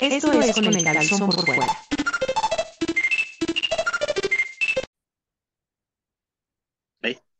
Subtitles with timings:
[0.00, 1.66] Esto es con el calzón por fuera.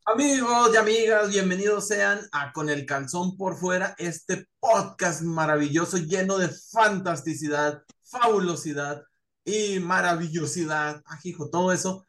[0.04, 6.36] Amigos y amigas, bienvenidos sean a Con el calzón por fuera, este podcast maravilloso lleno
[6.36, 9.04] de fantasticidad, fabulosidad
[9.42, 12.06] y maravillosidad, ajijo, todo eso,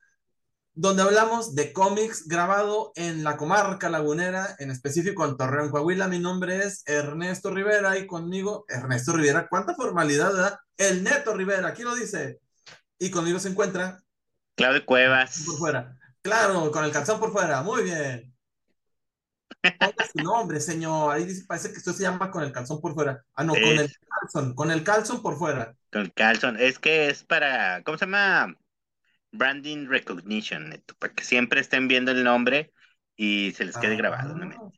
[0.74, 6.08] donde hablamos de cómics grabado en la comarca lagunera, en específico en Torreón, Coahuila.
[6.08, 10.60] Mi nombre es Ernesto Rivera y conmigo, Ernesto Rivera, ¿cuánta formalidad, verdad?
[10.78, 12.40] El Neto Rivera, aquí lo dice.
[12.98, 14.02] Y conmigo se encuentra.
[14.56, 15.44] Claudio Cuevas.
[15.46, 15.98] Por fuera.
[16.22, 18.34] Claro, con el calzón por fuera, muy bien.
[19.62, 21.14] Ponga su nombre, señor.
[21.14, 23.24] Ahí dice, parece que esto se llama con el calzón por fuera.
[23.36, 25.76] Ah, no, con el calzón, con el calzón por fuera.
[25.92, 28.56] Con el calzón, es que es para, ¿cómo se llama?
[29.32, 32.72] Branding recognition, neto, para que siempre estén viendo el nombre
[33.16, 34.36] y se les quede grabado.
[34.36, 34.72] ¿no?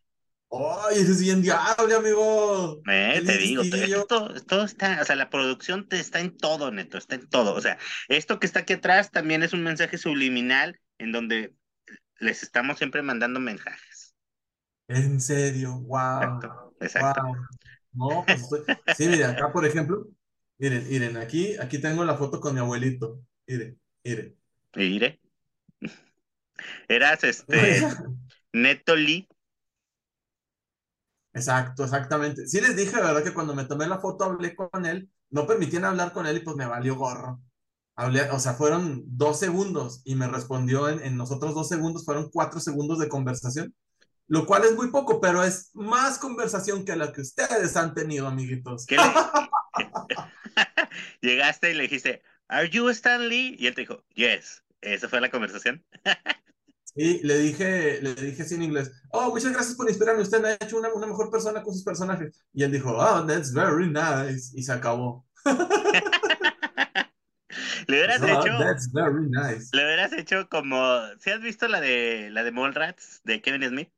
[0.56, 2.82] ¡Ay, ese es bien diablo, amigo!
[2.88, 7.00] Eh, te digo, todo, todo está, o sea, la producción te está en todo, neto,
[7.00, 7.56] está en todo.
[7.56, 11.56] O sea, esto que está aquí atrás también es un mensaje subliminal en donde
[12.20, 14.14] les estamos siempre mandando mensajes.
[14.88, 16.22] En serio, wow.
[16.22, 17.24] Exacto, exacto.
[17.94, 18.48] No, pues
[18.96, 20.08] sí, miren, acá por ejemplo,
[20.60, 23.22] miren, miren, aquí, aquí tengo la foto con mi abuelito.
[23.48, 24.38] Miren, miren.
[24.76, 25.20] Mire.
[26.88, 27.82] Eras este
[28.54, 29.28] Neto Lee.
[31.34, 32.48] Exacto, exactamente.
[32.48, 33.24] Sí les dije, ¿verdad?
[33.24, 36.40] Que cuando me tomé la foto hablé con él, no permitían hablar con él y
[36.42, 37.42] pues me valió gorro.
[37.96, 42.30] Hablé, o sea, fueron dos segundos y me respondió en, en nosotros dos segundos, fueron
[42.32, 43.76] cuatro segundos de conversación,
[44.28, 48.28] lo cual es muy poco, pero es más conversación que la que ustedes han tenido,
[48.28, 48.86] amiguitos.
[51.22, 53.56] Llegaste y le dijiste, ¿Are you Stan Lee?
[53.58, 54.63] Y él te dijo, Yes.
[54.84, 55.84] Esa fue la conversación.
[56.96, 60.54] Y le dije, le dije así en inglés, oh, muchas gracias por inspirarme, usted ha
[60.54, 62.46] hecho una, una mejor persona con sus personajes.
[62.54, 64.52] Y él dijo, oh, that's very nice.
[64.54, 65.26] Y se acabó.
[67.88, 68.60] Le hubieras hecho.
[69.74, 71.02] Le hubieras hecho como.
[71.20, 73.90] ¿Si has visto la de la de Mallrats de Kevin Smith?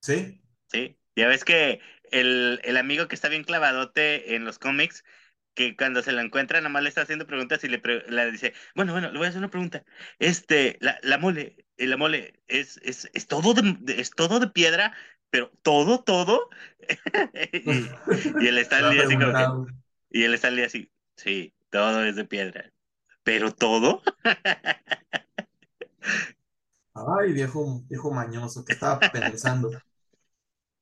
[0.00, 0.40] Sí.
[0.70, 0.98] Sí.
[1.16, 1.80] Ya ves que
[2.10, 5.04] el, el amigo que está bien clavadote en los cómics,
[5.56, 8.54] que cuando se la encuentra, nada más le está haciendo preguntas y le, le dice,
[8.76, 9.84] bueno, bueno, le voy a hacer una pregunta.
[10.20, 14.48] Este, la, la mole, eh, la mole, es, es, es todo de, es todo de
[14.48, 14.94] piedra,
[15.30, 16.50] pero todo, todo.
[17.52, 17.98] y,
[18.38, 19.52] y él está así como que,
[20.10, 22.72] y él está así, sí, todo es de piedra.
[23.24, 24.02] Pero todo.
[26.94, 29.78] Ay, viejo, viejo mañoso, que estaba pensando.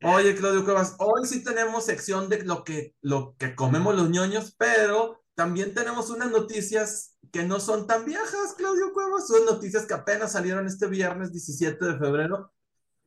[0.07, 4.55] Oye, Claudio Cuevas, hoy sí tenemos sección de lo que, lo que comemos los ñoños,
[4.59, 9.27] pero también tenemos unas noticias que no son tan viejas, Claudio Cuevas.
[9.27, 12.53] Son noticias que apenas salieron este viernes 17 de febrero.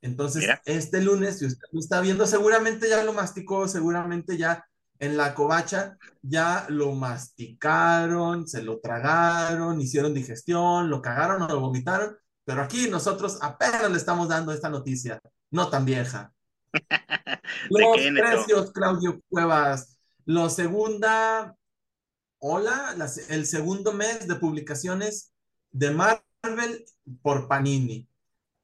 [0.02, 4.66] Entonces, este lunes, si usted lo está viendo, seguramente ya lo masticó, seguramente ya
[4.98, 11.60] en la covacha ya lo masticaron, se lo tragaron, hicieron digestión, lo cagaron o lo
[11.60, 15.22] vomitaron, pero aquí nosotros apenas le estamos dando esta noticia,
[15.52, 16.34] no tan vieja.
[17.70, 19.98] Los precios, Claudio Cuevas.
[20.26, 21.56] La segunda,
[22.40, 22.96] hola,
[23.30, 25.32] el segundo mes de publicaciones
[25.72, 26.86] de Marvel
[27.22, 28.08] por Panini.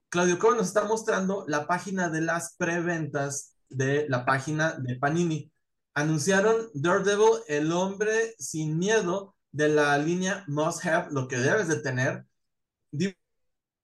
[0.10, 5.52] Claudio Cuevas nos está mostrando la página de las preventas de la página de Panini
[5.94, 11.78] anunciaron Daredevil, el hombre sin miedo de la línea Must Have, lo que debes de
[11.78, 12.26] tener,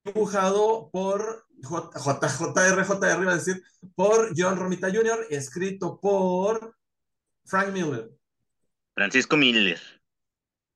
[0.06, 3.62] dibujado por JRJR, iba a decir,
[3.96, 6.76] por John Romita Jr., escrito por
[7.46, 8.10] Frank Miller.
[8.94, 9.80] Francisco Miller.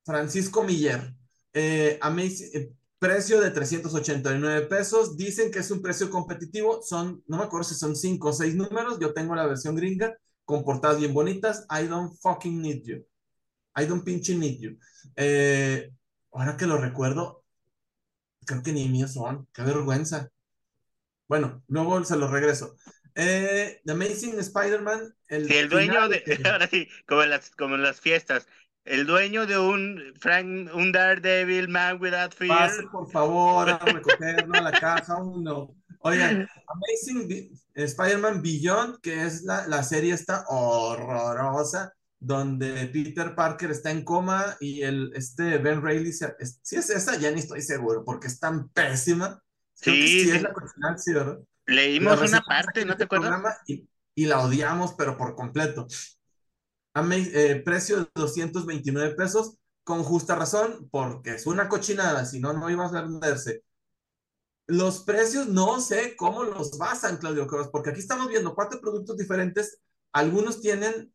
[0.06, 1.14] Francisco Miller.
[1.54, 5.18] Eh, eh, precio de 389 pesos.
[5.18, 6.82] Dicen que es un precio competitivo.
[6.82, 9.00] Son, no me acuerdo si son 5 o 6 números.
[9.00, 11.66] Yo tengo la versión gringa con portadas bien bonitas.
[11.70, 13.06] I don't fucking need you.
[13.76, 14.78] I don't pinche need you.
[15.16, 15.92] Eh,
[16.32, 17.44] ahora que lo recuerdo,
[18.46, 19.48] creo que ni míos son.
[19.54, 20.30] Qué vergüenza.
[21.28, 22.76] Bueno, luego se los regreso.
[23.16, 25.16] Eh, The Amazing Spider-Man.
[25.28, 28.48] El, el dueño de, ahora sí, como en, las, como en las fiestas,
[28.86, 32.58] el dueño de un Frank, un Daredevil Man Without Fear.
[32.58, 35.76] Pase, por favor, a recogerlo a la caja uno.
[36.00, 43.90] Oigan, Amazing Spider-Man Beyond, que es la, la serie esta horrorosa, donde Peter Parker está
[43.92, 48.28] en coma y el, este Ben Reilly, si es esa, ya ni estoy seguro, porque
[48.28, 49.42] es tan pésima.
[49.84, 51.40] Sí, sí, es la original, sí, ¿verdad?
[51.66, 53.58] Leímos una parte, ¿no te acuerdas?
[53.68, 55.88] Y, y, la odiamos, pero por completo.
[56.96, 62.70] Eh, precio de 229 pesos, con justa razón, porque es una cochinada, si no, no
[62.70, 63.64] iba a venderse
[64.68, 69.18] los precios no sé cómo los basan, Claudio Cuevas, porque aquí estamos viendo cuatro productos
[69.18, 69.80] diferentes.
[70.14, 71.14] Algunos tienen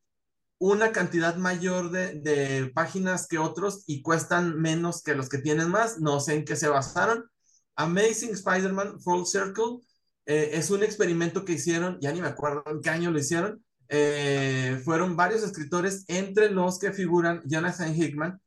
[0.59, 5.71] una cantidad mayor de, de, páginas que otros y cuestan menos que los que tienen
[5.71, 6.01] más.
[6.01, 7.31] No sé en qué se basaron.
[7.79, 9.79] Amazing Spider-Man Full Circle
[10.27, 13.65] eh, es un experimento que hicieron, ya ni me acuerdo en qué año lo hicieron.
[13.89, 18.41] Eh, fueron varios escritores, entre los que figuran Jonathan Hickman.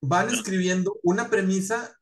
[0.00, 1.96] Van escribiendo una premisa,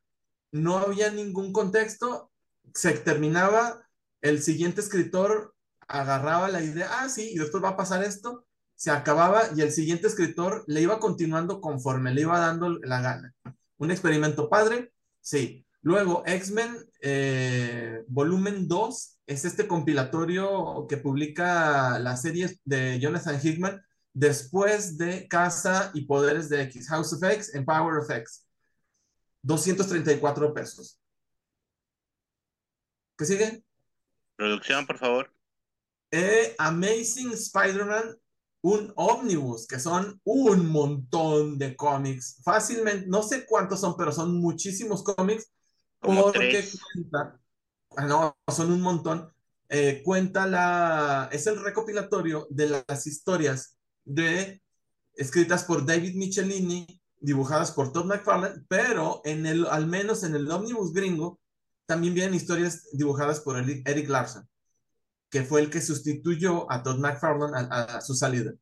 [0.51, 2.31] no había ningún contexto,
[2.73, 3.87] se terminaba,
[4.21, 5.55] el siguiente escritor
[5.87, 9.71] agarraba la idea, ah, sí, y después va a pasar esto, se acababa y el
[9.71, 13.33] siguiente escritor le iba continuando conforme le iba dando la gana.
[13.77, 14.91] Un experimento padre,
[15.21, 15.66] sí.
[15.87, 23.81] Luego, X-Men eh, Volumen 2 es este compilatorio que publica la serie de Jonathan Hickman
[24.11, 28.45] después de Casa y Poderes de X, House of X en Power of X.
[29.43, 30.99] 234 pesos.
[33.17, 33.63] ¿Qué sigue?
[34.35, 35.33] Producción, por favor.
[36.11, 38.13] Eh, Amazing Spider-Man,
[38.59, 42.41] un ómnibus, que son un montón de cómics.
[42.43, 45.49] Fácilmente, no sé cuántos son, pero son muchísimos cómics.
[45.99, 47.39] Porque cuenta,
[47.95, 49.31] ah, no, son un montón.
[49.69, 54.61] Eh, cuenta la, es el recopilatorio de las historias de
[55.15, 60.49] escritas por David Michelini, dibujadas por Todd McFarlane, pero en el, al menos en el
[60.49, 61.39] ómnibus gringo,
[61.85, 64.47] también vienen historias dibujadas por Eric Larson
[65.29, 68.53] que fue el que sustituyó a Todd McFarlane a, su salida.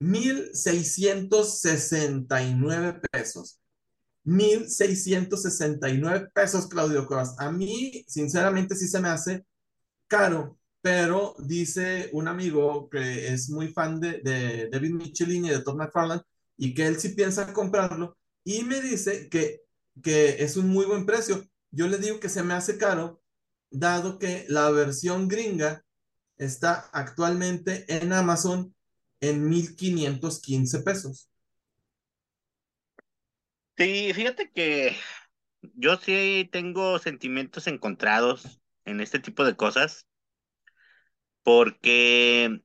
[0.00, 3.60] 1,669 pesos.
[4.26, 7.34] 1,669 pesos, Claudio Cuevas.
[7.38, 9.46] A mí, sinceramente, sí se me hace
[10.08, 15.60] caro, pero dice un amigo que es muy fan de, de David Michelini y de
[15.60, 16.22] Todd McFarlane
[16.56, 19.62] y que él sí piensa comprarlo y me dice que,
[20.02, 21.44] que es un muy buen precio.
[21.70, 23.20] Yo le digo que se me hace caro
[23.70, 25.84] dado que la versión gringa
[26.38, 28.74] está actualmente en Amazon
[29.20, 31.28] en 1515 pesos.
[33.78, 34.96] Sí, fíjate que
[35.74, 40.06] yo sí tengo sentimientos encontrados en este tipo de cosas,
[41.42, 42.60] porque,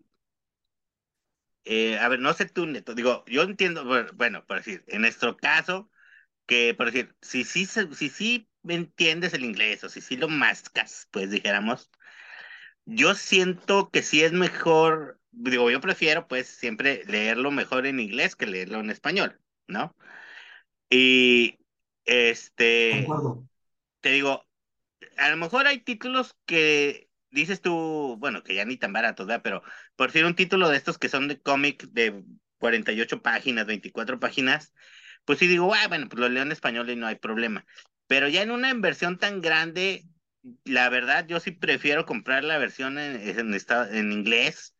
[1.65, 3.85] eh, a ver, no sé tú, Neto, digo, yo entiendo,
[4.15, 5.91] bueno, por decir, en nuestro caso,
[6.47, 10.29] que, por decir, si sí, si, si, me entiendes el inglés o si sí lo
[10.29, 11.91] mascas, pues dijéramos,
[12.85, 18.35] yo siento que sí es mejor, digo, yo prefiero pues siempre leerlo mejor en inglés
[18.35, 19.95] que leerlo en español, ¿no?
[20.91, 21.57] Y
[22.05, 23.07] este,
[24.01, 24.45] te digo,
[25.17, 29.41] a lo mejor hay títulos que dices tú, bueno, que ya ni tan baratos, ¿verdad?
[29.43, 29.63] Pero
[29.95, 32.23] por decir un título de estos que son de cómic de
[32.57, 34.73] 48 páginas, 24 páginas,
[35.25, 37.65] pues sí digo, bueno, pues lo leo en español y no hay problema.
[38.07, 40.03] Pero ya en una inversión tan grande,
[40.65, 44.75] la verdad, yo sí prefiero comprar la versión en, en, en inglés,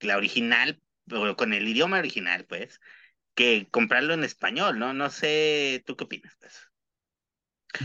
[0.00, 0.80] la original,
[1.12, 2.80] o con el idioma original, pues,
[3.38, 4.92] que comprarlo en español, ¿no?
[4.92, 6.36] No sé, ¿tú qué opinas?
[6.40, 6.68] Pues?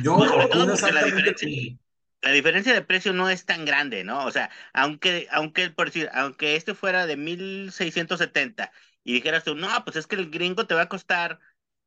[0.01, 1.77] Yo la diferencia,
[2.23, 4.25] la diferencia de precio no es tan grande, ¿no?
[4.25, 8.71] O sea, aunque, aunque, por decir, aunque este fuera de 1670
[9.03, 11.39] y dijeras tú, no, pues es que el gringo te va a costar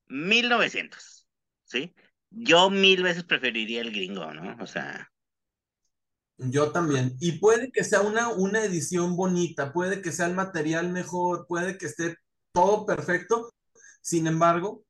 [0.06, 1.26] 1900,
[1.64, 1.92] ¿sí?
[2.30, 4.56] yo mil veces preferiría el gringo, ¿no?
[4.62, 5.10] O sea.
[6.38, 7.16] Yo también.
[7.18, 11.78] Y puede que sea una, una edición bonita, puede que sea el material mejor, puede
[11.78, 12.16] que esté
[12.52, 13.52] todo perfecto.
[14.06, 14.84] Sin embargo,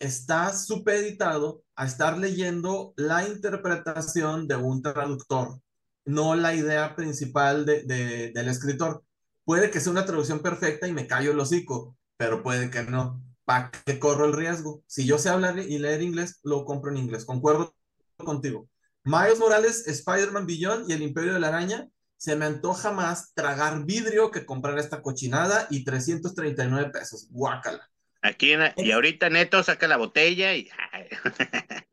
[0.00, 5.60] está supeditado a estar leyendo la interpretación de un traductor,
[6.04, 9.04] no la idea principal de, de, del escritor.
[9.44, 13.22] Puede que sea una traducción perfecta y me callo el hocico, pero puede que no.
[13.44, 14.82] ¿para qué corro el riesgo?
[14.88, 17.24] Si yo sé hablar y leer inglés, lo compro en inglés.
[17.24, 17.72] Concuerdo
[18.16, 18.68] contigo.
[19.04, 23.84] Miles Morales, Spider-Man Beyond y el Imperio de la Araña, se me antoja más tragar
[23.84, 27.28] vidrio que comprar esta cochinada y 339 pesos.
[27.30, 27.88] Guácala.
[28.24, 30.70] Aquí y ahorita Neto saca la botella y.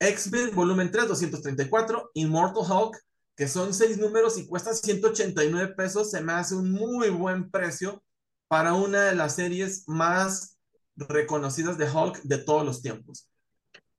[0.00, 2.12] X-Men Volumen 3, 234.
[2.14, 2.96] Immortal Hulk,
[3.36, 8.02] que son seis números y cuesta 189 pesos, se me hace un muy buen precio
[8.48, 10.58] para una de las series más
[10.96, 13.28] reconocidas de Hulk de todos los tiempos.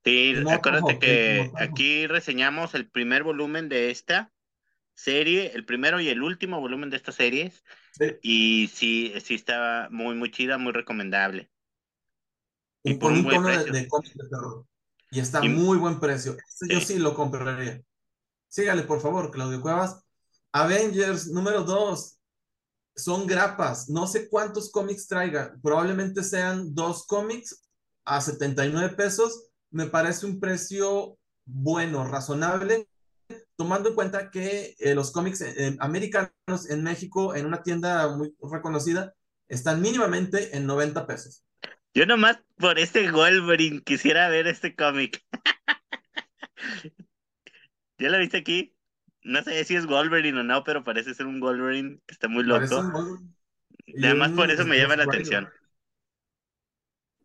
[0.04, 4.32] Sí, acuérdate que aquí reseñamos el primer volumen de esta
[4.96, 7.52] serie, el primero y el último volumen de esta serie.
[8.22, 11.50] Y sí, sí estaba muy, muy chida, muy recomendable.
[12.82, 13.88] Y, por un, tono de, de,
[14.30, 14.66] terror.
[15.10, 16.36] Y está muy buen precio.
[16.60, 17.80] Este yo sí lo compraría.
[18.48, 20.02] Sígale, por favor, Claudio Cuevas.
[20.52, 22.18] Avengers número 2,
[22.94, 23.88] son grapas.
[23.88, 25.54] No sé cuántos cómics traiga.
[25.62, 27.62] Probablemente sean dos cómics
[28.04, 29.48] a 79 pesos.
[29.70, 32.88] Me parece un precio bueno, razonable
[33.56, 38.34] tomando en cuenta que eh, los cómics eh, americanos en México, en una tienda muy
[38.40, 39.14] reconocida,
[39.48, 41.44] están mínimamente en 90 pesos.
[41.94, 45.24] Yo nomás por este Wolverine quisiera ver este cómic.
[47.98, 48.76] ¿Ya lo viste aquí?
[49.22, 52.44] No sé si es Wolverine o no, pero parece ser un Wolverine que está muy
[52.44, 52.80] loco.
[52.80, 53.34] un Wolverine.
[53.86, 55.48] Y Nada más un por eso me llama la atención.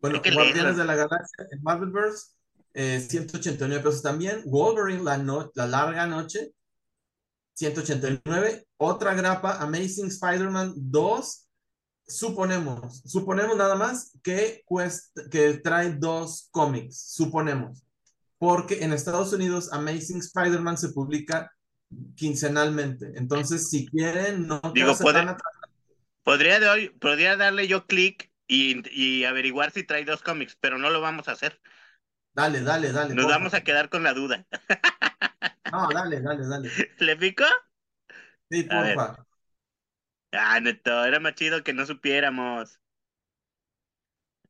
[0.00, 2.32] Bueno, Guardianes de la Galaxia en Marvelverse,
[2.74, 4.42] eh, 189 pesos también.
[4.46, 6.52] Wolverine, la, no- la larga noche,
[7.54, 8.66] 189.
[8.78, 11.48] Otra grapa, Amazing Spider-Man 2.
[12.04, 17.84] Suponemos, suponemos nada más que, cuesta, que trae dos cómics, suponemos.
[18.38, 21.52] Porque en Estados Unidos Amazing Spider-Man se publica
[22.16, 23.12] quincenalmente.
[23.14, 24.94] Entonces, si quieren, no Digo.
[26.24, 30.78] Podría, de hoy, podría darle yo clic y, y averiguar si trae dos cómics, pero
[30.78, 31.60] no lo vamos a hacer.
[32.34, 33.14] Dale, dale, dale.
[33.14, 33.38] Nos porfa.
[33.38, 34.46] vamos a quedar con la duda.
[35.70, 36.70] No, dale, dale, dale.
[36.98, 37.44] ¿Le pico?
[38.50, 39.26] Sí, porfa.
[40.32, 42.78] Ah, neto, era más chido que no supiéramos.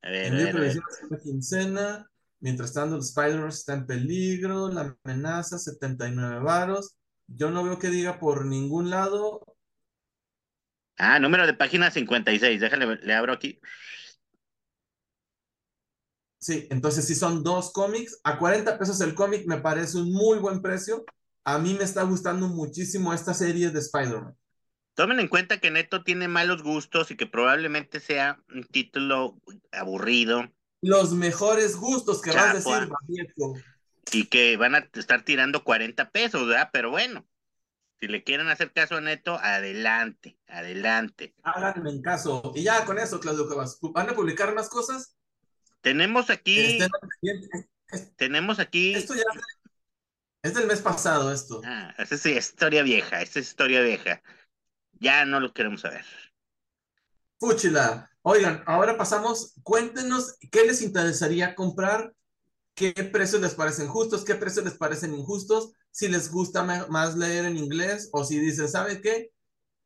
[0.03, 0.81] A ver, a ver, a ver.
[1.23, 2.09] quincena.
[2.41, 4.69] Mientras tanto, el Spider-Verse está en peligro.
[4.69, 6.97] La amenaza, 79 varos.
[7.29, 9.45] Yo no veo que diga por ningún lado.
[10.97, 12.61] Ah, número de página 56.
[12.61, 13.61] Déjale, le abro aquí.
[16.43, 18.21] Sí, entonces si son dos cómics.
[18.25, 21.05] A 40 pesos el cómic me parece un muy buen precio.
[21.45, 24.37] A mí me está gustando muchísimo esta serie de Spider-Man.
[24.95, 29.39] Tomen en cuenta que Neto tiene malos gustos y que probablemente sea un título
[29.71, 33.55] aburrido Los mejores gustos que vas a decir, viejo.
[34.11, 36.71] y que van a estar tirando 40 pesos, ¿verdad?
[36.73, 37.25] Pero bueno,
[38.01, 41.37] si le quieren hacer caso a Neto, adelante, adelante.
[41.45, 42.53] Háganme en caso.
[42.57, 43.79] Y ya con eso, Claudio Cuevas.
[43.81, 45.17] ¿Van a publicar más cosas?
[45.83, 46.79] Tenemos aquí,
[47.21, 47.69] pendiente.
[48.17, 49.23] tenemos aquí, Esto ya
[50.43, 51.61] es del mes pasado, esto.
[51.65, 54.23] ah, esa es historia vieja, esta es historia vieja.
[54.93, 56.05] Ya no lo queremos saber.
[57.39, 58.09] Fúchila.
[58.23, 62.15] Oigan, ahora pasamos, cuéntenos qué les interesaría comprar,
[62.77, 67.45] qué precios les parecen justos, qué precios les parecen injustos, si les gusta más leer
[67.45, 69.33] en inglés o si dicen, ¿sabe qué?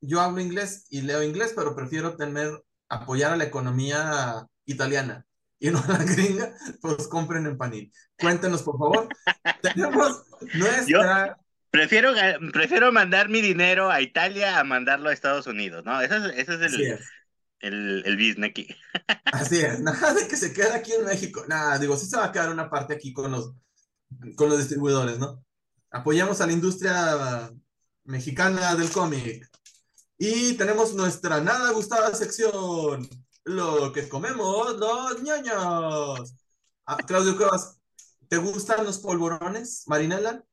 [0.02, 5.26] Yo hablo inglés y leo inglés, pero prefiero tener, apoyar a la economía italiana
[5.58, 7.90] y no a la gringa, pues compren en Panini.
[8.18, 9.08] Cuéntenos, por favor.
[9.62, 11.38] Tenemos nuestra...
[11.70, 16.00] Prefiero, ga- prefiero mandar mi dinero a Italia a mandarlo a Estados Unidos, ¿no?
[16.00, 17.00] Ese es, ese es el, es.
[17.60, 18.68] el, el business aquí.
[19.26, 21.44] Así es, nada de que se quede aquí en México.
[21.48, 23.52] Nada, digo, sí se va a quedar una parte aquí con los,
[24.36, 25.44] con los distribuidores, ¿no?
[25.90, 27.50] Apoyamos a la industria
[28.04, 29.46] mexicana del cómic.
[30.18, 33.06] Y tenemos nuestra nada gustada sección,
[33.46, 36.34] lo que comemos los ñoños.
[36.86, 37.80] Ah, Claudio Cuevas,
[38.28, 40.44] ¿te gustan los polvorones, Marinela?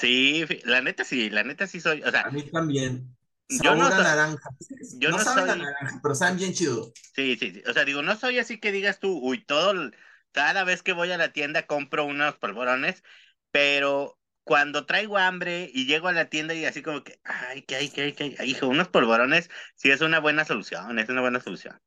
[0.00, 3.16] Sí, la neta sí, la neta sí soy, o A sea, mí también.
[3.48, 4.50] Yo no a soy- naranja.
[4.90, 6.92] yo no, no saben a naranja, pero saben bien chido.
[7.14, 9.90] sí, sí, sí, o sea, digo, no soy así que digas tú, uy, todo,
[10.32, 13.02] cada vez que voy a la tienda compro unos polvorones,
[13.50, 17.76] pero cuando traigo hambre y llego a la tienda y así como que, ay, que
[17.76, 21.20] hay, que hay, que hay, hijo, unos polvorones, sí es una buena solución, es una
[21.20, 21.80] buena solución.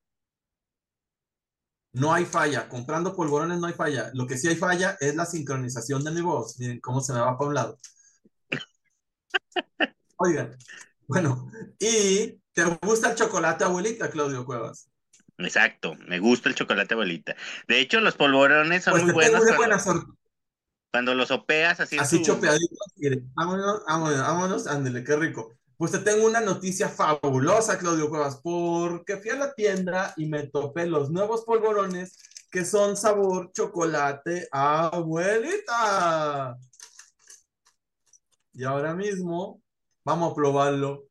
[1.93, 4.09] No hay falla, comprando polvorones no hay falla.
[4.13, 6.59] Lo que sí hay falla es la sincronización de mi voz.
[6.59, 7.79] Miren cómo se me va para un lado.
[10.17, 10.55] Oigan,
[11.07, 14.89] bueno, ¿y te gusta el chocolate, abuelita, Claudio Cuevas?
[15.37, 17.35] Exacto, me gusta el chocolate abuelita.
[17.67, 19.83] De hecho, los polvorones son Pues muy buenos cuando, buena
[20.91, 22.77] cuando los sopeas así Así tu- chopeaditos.
[22.95, 25.53] miren, Vámonos, vámonos, vámonos, ándele, qué rico.
[25.77, 30.47] Pues te tengo una noticia fabulosa, Claudio Cuevas, porque fui a la tienda y me
[30.47, 32.17] topé los nuevos polvorones
[32.51, 36.55] que son sabor chocolate abuelita.
[38.53, 39.61] Y ahora mismo
[40.05, 41.07] vamos a probarlo.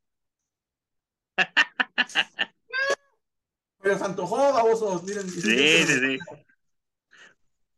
[3.81, 5.29] Pero se antojó, babosos, miren.
[5.29, 6.19] Sí, sí, sí.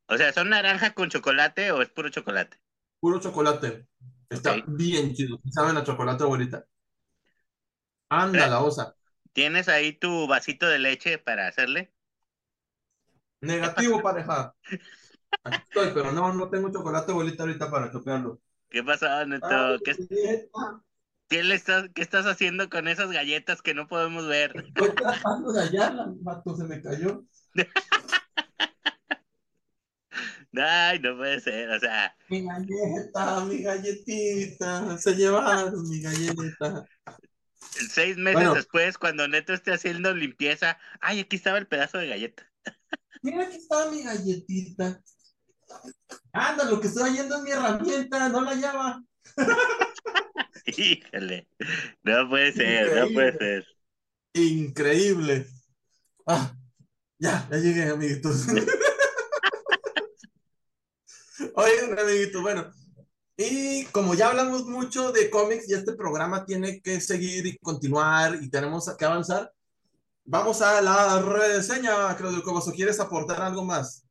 [0.06, 2.58] O sea, ¿son naranja con chocolate o es puro chocolate?
[3.00, 3.88] Puro chocolate.
[4.28, 5.40] Está bien chido.
[5.50, 6.66] ¿Saben a chocolate, abuelita?
[8.08, 8.50] Anda, Eh.
[8.50, 8.94] la osa.
[9.32, 11.92] ¿Tienes ahí tu vasito de leche para hacerle?
[13.40, 14.54] Negativo, pareja.
[15.44, 18.40] Aquí estoy, pero no, no tengo chocolate, abuelita, ahorita para chopearlo.
[18.70, 19.46] ¿Qué pasó, Neto?
[19.46, 20.82] Ay, ¿Qué, abuelita,
[21.28, 24.54] qué le estás, qué estás haciendo con esas galletas que no podemos ver?
[24.66, 27.24] Estoy tratando de hallarla, vato, se me cayó.
[30.56, 34.96] Ay, no puede ser, o sea, Mi galleta, mi galletita.
[34.98, 36.84] Se llevaron mi galleta.
[37.90, 38.54] Seis meses Bueno.
[38.54, 42.50] después, cuando Neto esté haciendo limpieza, ay, aquí estaba el pedazo de galleta.
[43.22, 45.02] Mira, aquí está mi galletita.
[46.32, 49.04] Anda, lo que estoy yendo es mi herramienta, no la llama.
[50.66, 51.48] Híjole,
[52.02, 53.66] no puede ser, no puede ser.
[54.34, 55.46] Increíble.
[56.26, 56.54] Ah,
[57.18, 58.46] ya, ya llegué, amiguitos.
[61.54, 62.72] Oigan, amiguitos, bueno,
[63.36, 68.38] y como ya hablamos mucho de cómics y este programa tiene que seguir y continuar
[68.40, 69.52] y tenemos que avanzar,
[70.24, 74.04] vamos a la reseña, Claudio Cobos, ¿o quieres aportar algo más?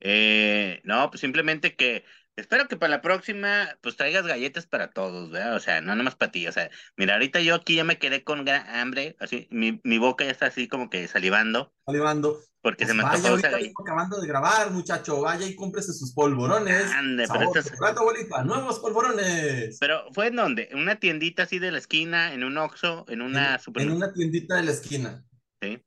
[0.00, 2.04] Eh, no, pues simplemente que
[2.40, 5.54] espero que para la próxima pues traigas galletas para todos, ¿verdad?
[5.56, 8.24] O sea, no nomás para ti, o sea, mira, ahorita yo aquí ya me quedé
[8.24, 11.72] con gran hambre, así, mi, mi boca ya está así como que salivando.
[11.84, 12.38] Salivando.
[12.60, 16.90] Porque Pues se me vaya, esa acabando de grabar, muchacho, vaya y cómprese sus polvorones.
[16.90, 19.76] Ande, pero estas- abuelita, nuevos polvorones.
[19.78, 20.68] Pero fue en dónde?
[20.72, 23.82] En una tiendita así de la esquina, en un Oxxo, en una en, super...
[23.84, 25.24] en una tiendita de la esquina.
[25.62, 25.82] Sí.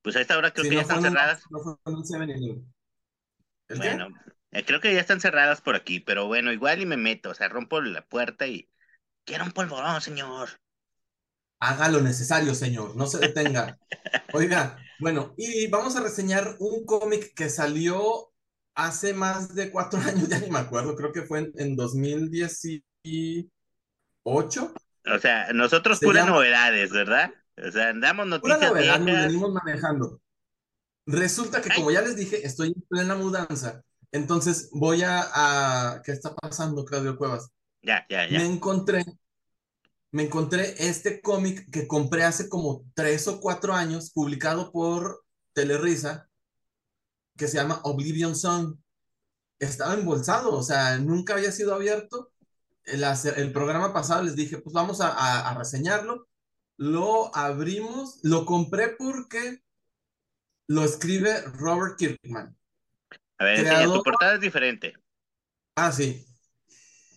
[0.00, 1.42] Pues a esta hora creo Sí, que ya no fue están cerradas.
[1.50, 2.74] no fue en un 7-Eleven.
[3.68, 3.98] ¿El qué?
[4.56, 7.34] Eh, creo que ya están cerradas por aquí, pero bueno, igual y me meto, o
[7.34, 8.70] sea, rompo la puerta y
[9.24, 10.48] quiero un polvorón, señor.
[11.60, 13.76] Haga lo necesario, señor, no se detenga.
[14.32, 18.32] Oiga, bueno, y vamos a reseñar un cómic que salió
[18.74, 22.80] hace más de cuatro años, ya ni me acuerdo, creo que fue en, en 2018.
[25.08, 27.30] O sea, nosotros Se puras llama- novedades, ¿verdad?
[27.62, 30.20] O sea, andamos Pura noticias novedad, nos venimos manejando.
[31.04, 31.76] Resulta que, Ay.
[31.76, 33.82] como ya les dije, estoy en plena mudanza.
[34.16, 35.20] Entonces voy a,
[35.94, 37.50] a- ¿Qué está pasando, Claudio Cuevas?
[37.82, 38.44] Ya, ya, Me ya.
[38.44, 39.04] encontré,
[40.10, 46.28] me encontré este cómic que compré hace como tres o cuatro años, publicado por Telerisa,
[47.36, 48.76] que se llama Oblivion Song.
[49.58, 52.32] Estaba embolsado, o sea, nunca había sido abierto.
[52.84, 56.26] El, programa pasado les dije, pues vamos a, a- a reseñarlo.
[56.78, 59.62] Lo abrimos, lo compré porque
[60.68, 62.56] lo escribe Robert Kirkman.
[63.38, 64.94] A ver, enseña, tu portada es diferente.
[65.74, 66.24] Ah, sí.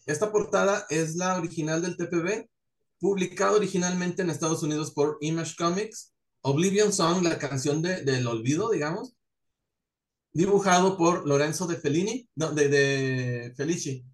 [0.05, 2.49] Esta portada es la original del TPB,
[2.99, 6.13] publicado originalmente en Estados Unidos por Image Comics.
[6.41, 9.15] Oblivion Song, la canción de, del olvido, digamos.
[10.31, 14.05] Dibujado por Lorenzo de Fellini, no, de, de Felici.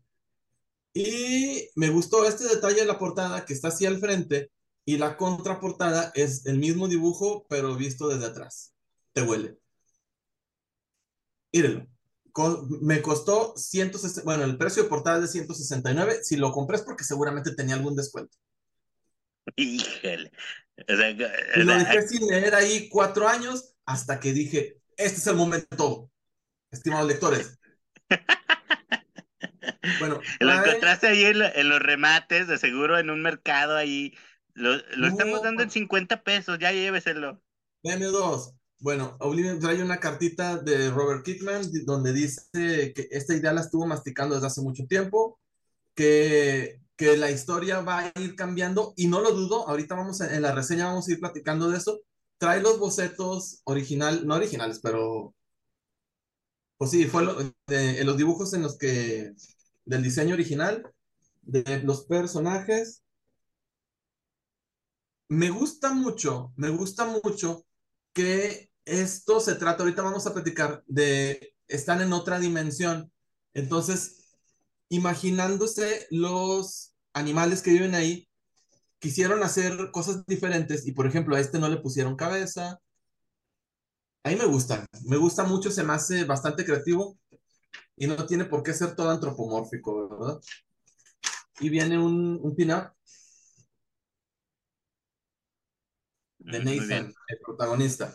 [0.93, 4.51] Y me gustó este detalle de la portada que está así al frente
[4.85, 8.73] y la contraportada es el mismo dibujo, pero visto desde atrás.
[9.13, 9.57] Te huele.
[11.51, 11.94] Mírelo.
[12.35, 16.19] Co- me costó 160, bueno, el precio de portada es de 169.
[16.21, 18.37] Si lo compré es porque seguramente tenía algún descuento.
[19.55, 20.33] Híjole.
[20.89, 25.27] O sea, Y lo dejé sin leer ahí cuatro años hasta que dije, este es
[25.27, 26.11] el momento,
[26.71, 27.57] estimados lectores.
[29.99, 34.13] Bueno, lo encontraste ahí en, lo- en los remates, de seguro en un mercado ahí.
[34.53, 37.41] Lo, lo estamos dando en 50 pesos, ya lléveselo.
[37.83, 38.53] BM2.
[38.79, 42.43] Bueno, Oblivion trae una cartita de Robert Kickman donde dice
[42.93, 45.39] que esta idea la estuvo masticando desde hace mucho tiempo,
[45.95, 50.35] que, que la historia va a ir cambiando y no lo dudo, ahorita vamos a-
[50.35, 52.01] en la reseña vamos a ir platicando de eso.
[52.39, 55.35] Trae los bocetos original, no originales, pero
[56.77, 57.35] pues sí, fue lo-
[57.67, 59.33] de, en los dibujos en los que
[59.85, 60.91] del diseño original
[61.43, 63.03] de los personajes.
[65.29, 67.63] Me gusta mucho, me gusta mucho
[68.15, 73.11] que esto se trata, ahorita vamos a platicar de, están en otra dimensión.
[73.53, 74.37] Entonces,
[74.89, 78.27] imaginándose los animales que viven ahí,
[78.99, 82.79] quisieron hacer cosas diferentes y, por ejemplo, a este no le pusieron cabeza.
[84.23, 87.19] A mí me gusta, me gusta mucho, se me hace bastante creativo
[87.97, 90.39] y no tiene por qué ser todo antropomórfico, ¿verdad?
[91.59, 92.55] Y viene un, un
[96.45, 98.13] de Nathan, el protagonista.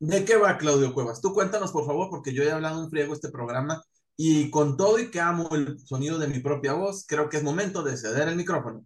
[0.00, 1.20] ¿De qué va Claudio Cuevas?
[1.20, 3.82] Tú cuéntanos, por favor, porque yo he hablado un friego este programa
[4.16, 7.42] y con todo y que amo el sonido de mi propia voz, creo que es
[7.42, 8.84] momento de ceder el micrófono.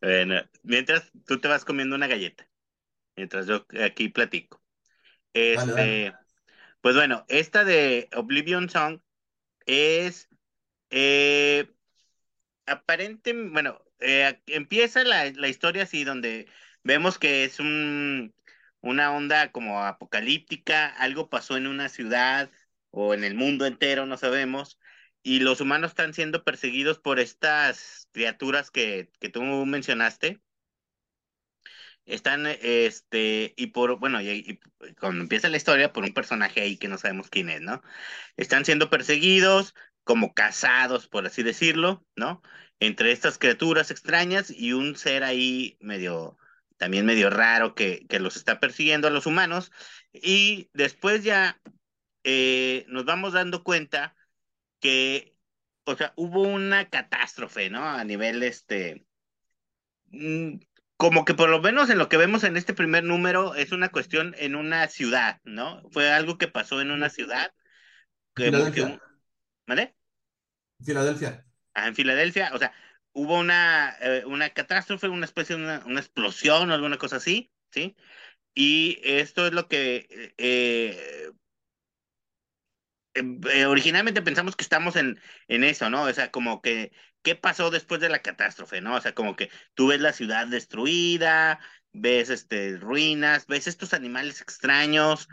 [0.00, 2.48] Bueno, mientras tú te vas comiendo una galleta,
[3.16, 4.62] mientras yo aquí platico.
[5.32, 6.12] Este,
[6.80, 9.00] pues bueno, esta de Oblivion Song
[9.66, 10.28] es
[10.90, 11.70] eh,
[12.66, 16.48] aparente, bueno, eh, empieza la, la historia así donde
[16.84, 18.34] vemos que es un,
[18.80, 22.50] una onda como apocalíptica, algo pasó en una ciudad
[22.90, 24.78] o en el mundo entero, no sabemos,
[25.22, 30.40] y los humanos están siendo perseguidos por estas criaturas que, que tú mencionaste.
[32.06, 34.58] Están, este, y por, bueno, y,
[34.98, 37.82] cuando empieza la historia, por un personaje ahí que no sabemos quién es, ¿no?
[38.36, 42.42] Están siendo perseguidos, como cazados, por así decirlo, ¿no?
[42.80, 46.38] Entre estas criaturas extrañas y un ser ahí medio,
[46.80, 49.70] también medio raro que, que los está persiguiendo a los humanos.
[50.12, 51.60] Y después ya
[52.24, 54.16] eh, nos vamos dando cuenta
[54.80, 55.36] que
[55.84, 57.84] o sea, hubo una catástrofe, ¿no?
[57.84, 59.06] A nivel, este,
[60.06, 60.58] mm,
[60.96, 63.90] como que por lo menos en lo que vemos en este primer número es una
[63.90, 65.82] cuestión en una ciudad, ¿no?
[65.90, 67.52] Fue algo que pasó en una ciudad.
[68.34, 69.02] Que, Filadelfia.
[69.66, 69.94] ¿Vale?
[70.82, 71.46] Filadelfia.
[71.74, 72.72] Ah, en Filadelfia, o sea,
[73.12, 77.52] hubo una, eh, una catástrofe, una especie de una, una, explosión o alguna cosa así,
[77.70, 77.96] ¿sí?
[78.54, 81.30] Y esto es lo que eh,
[83.14, 86.02] eh, originalmente pensamos que estamos en, en eso, ¿no?
[86.04, 86.92] O sea, como que,
[87.22, 88.94] ¿qué pasó después de la catástrofe, ¿no?
[88.96, 91.60] O sea, como que tú ves la ciudad destruida,
[91.92, 95.28] ves este, ruinas, ves estos animales extraños,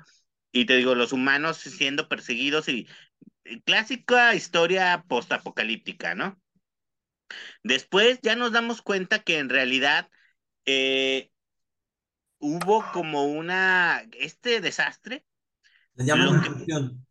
[0.51, 2.87] y te digo, los humanos siendo perseguidos y
[3.65, 6.39] clásica historia postapocalíptica, ¿no?
[7.63, 10.09] Después ya nos damos cuenta que en realidad
[10.65, 11.31] eh,
[12.39, 15.25] hubo como una, este desastre.
[15.95, 17.05] Le llaman incursión.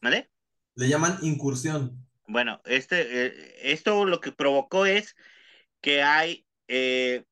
[0.00, 0.30] ¿Vale?
[0.74, 2.06] Le llaman incursión.
[2.26, 5.14] Bueno, este, eh, esto lo que provocó es
[5.80, 7.24] que hay eh,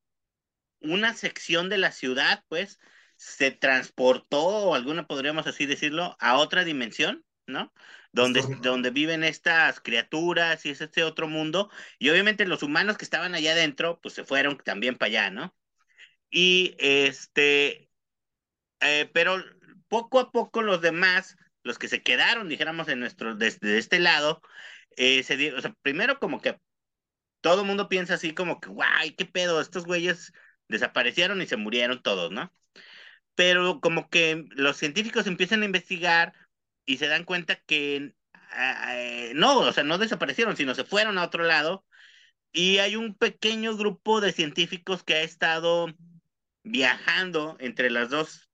[0.79, 2.79] una sección de la ciudad, pues,
[3.15, 7.73] se transportó, o alguna podríamos así decirlo, a otra dimensión, ¿no?
[8.13, 11.69] Donde, donde viven estas criaturas y es este otro mundo.
[11.99, 15.55] Y obviamente los humanos que estaban allá adentro, pues se fueron también para allá, ¿no?
[16.29, 17.89] Y este,
[18.81, 19.43] eh, pero
[19.87, 24.41] poco a poco los demás, los que se quedaron, dijéramos, en nuestro, desde este lado,
[24.97, 26.59] eh, se o sea, primero como que
[27.41, 30.33] todo el mundo piensa así como que, guay, qué pedo, estos güeyes
[30.69, 32.53] desaparecieron y se murieron todos, ¿no?
[33.35, 36.33] Pero como que los científicos empiezan a investigar
[36.85, 38.13] y se dan cuenta que
[38.55, 41.85] eh, no, o sea, no desaparecieron, sino se fueron a otro lado.
[42.51, 45.87] Y hay un pequeño grupo de científicos que ha estado
[46.63, 48.49] viajando entre los dos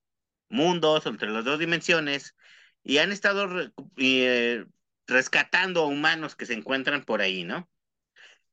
[0.49, 2.35] mundos, entre las dos dimensiones,
[2.83, 4.65] y han estado eh,
[5.05, 7.69] rescatando a humanos que se encuentran por ahí, ¿no?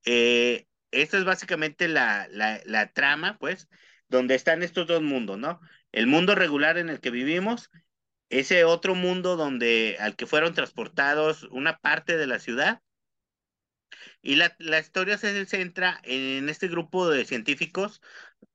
[0.04, 3.68] Eh, esto es básicamente la, la trama, pues,
[4.08, 5.60] donde están estos dos mundos, ¿no?
[5.92, 7.70] El mundo regular en el que vivimos
[8.28, 12.82] ese otro mundo donde al que fueron transportados una parte de la ciudad.
[14.22, 18.02] Y la, la historia se centra en este grupo de científicos,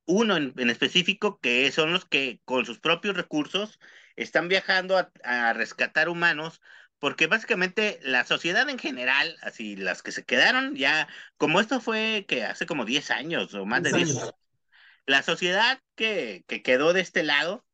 [0.05, 3.79] uno en, en, específico, que son los que con sus propios recursos
[4.15, 6.61] están viajando a, a, rescatar humanos,
[6.99, 11.07] porque básicamente la sociedad en general, así las que se quedaron ya,
[11.37, 14.33] como esto fue que hace como 10 años o más de 10 años,
[15.05, 17.65] la sociedad que, que quedó de este lado,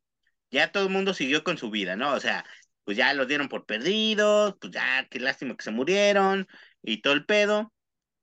[0.50, 2.12] ya todo el mundo siguió con su vida, ¿no?
[2.14, 2.44] O sea,
[2.84, 6.48] pues ya los dieron por perdidos, pues ya, qué lástima que se murieron
[6.82, 7.72] y todo el pedo.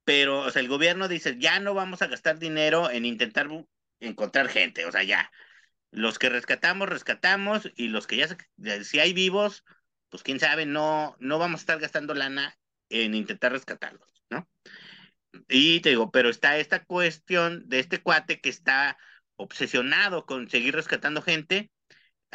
[0.04, 3.48] Pero, o sea, el gobierno dice, ya no vamos a gastar dinero en intentar
[4.00, 5.32] encontrar gente, o sea, ya.
[5.92, 9.64] Los que rescatamos, rescatamos, y los que ya, si hay vivos,
[10.10, 12.58] pues quién sabe, no, no vamos a estar gastando lana
[12.90, 14.48] en intentar rescatarlos, ¿no?
[15.50, 18.98] Y te digo, pero está esta cuestión de este cuate que está
[19.36, 21.72] obsesionado con seguir rescatando gente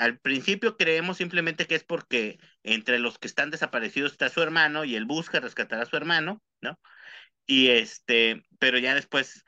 [0.01, 4.85] al principio creemos simplemente que es porque entre los que están desaparecidos está su hermano
[4.85, 6.79] y él busca rescatar a su hermano, ¿no?
[7.47, 9.45] Y este, pero ya después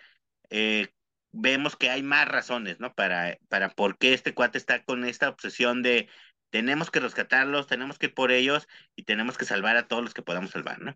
[0.50, 0.88] eh,
[1.32, 2.92] vemos que hay más razones, ¿no?
[2.92, 6.10] Para, para por qué este cuate está con esta obsesión de
[6.50, 10.12] tenemos que rescatarlos, tenemos que ir por ellos y tenemos que salvar a todos los
[10.12, 10.94] que podamos salvar, ¿no?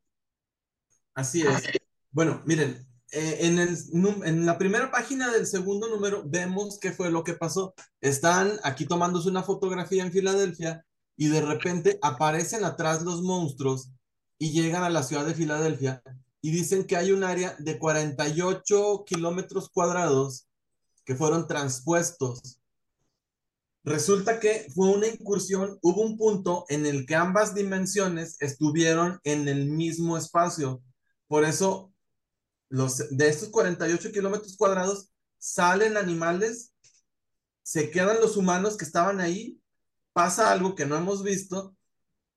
[1.15, 1.71] Así es.
[2.11, 2.87] Bueno, miren,
[3.19, 3.79] eh, en, el,
[4.27, 7.75] en la primera página del segundo número vemos qué fue lo que pasó.
[8.03, 10.85] Están aquí tomándose una fotografía en Filadelfia
[11.17, 13.91] y de repente aparecen atrás los monstruos
[14.39, 16.03] y llegan a la ciudad de Filadelfia
[16.43, 20.47] y dicen que hay un área de 48 kilómetros cuadrados
[21.07, 22.61] que fueron transpuestos.
[23.83, 29.49] Resulta que fue una incursión, hubo un punto en el que ambas dimensiones estuvieron en
[29.49, 30.83] el mismo espacio.
[31.29, 31.95] Por eso
[32.69, 36.73] los, de estos 48 kilómetros cuadrados salen animales,
[37.63, 39.61] se quedan los humanos que estaban ahí,
[40.13, 41.77] pasa algo que no hemos visto,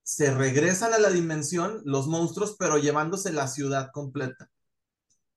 [0.04, 4.50] se regresan a la dimensión los monstruos, pero llevándose la ciudad completa.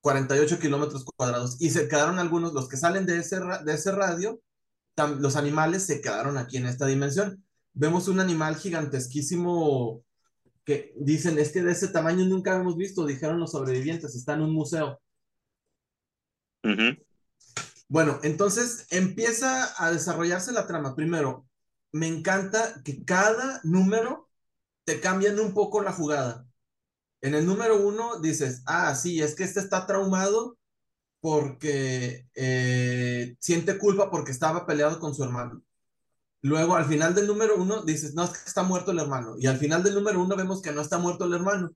[0.00, 1.56] 48 kilómetros cuadrados.
[1.60, 4.40] Y se quedaron algunos, los que salen de ese, de ese radio,
[4.96, 7.44] los animales se quedaron aquí en esta dimensión.
[7.72, 10.02] Vemos un animal gigantesquísimo
[10.64, 14.42] que dicen, es que de ese tamaño nunca hemos visto, dijeron los sobrevivientes, está en
[14.42, 15.00] un museo.
[17.88, 20.94] Bueno, entonces empieza a desarrollarse la trama.
[20.94, 21.46] Primero,
[21.92, 24.30] me encanta que cada número
[24.84, 26.46] te cambian un poco la jugada.
[27.20, 30.58] En el número uno dices, ah, sí, es que este está traumado
[31.20, 35.62] porque eh, siente culpa porque estaba peleado con su hermano.
[36.42, 39.36] Luego, al final del número uno, dices, no, es que está muerto el hermano.
[39.38, 41.72] Y al final del número uno vemos que no está muerto el hermano.